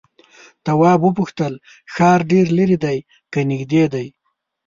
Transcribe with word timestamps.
تواب 0.65 0.99
وپوښتل 1.03 1.53
ښار 1.93 2.19
ډېر 2.31 2.45
ليرې 2.57 2.77
دی 2.83 2.97
که 3.31 3.39
نږدې 3.49 3.83
دی؟ 3.93 4.07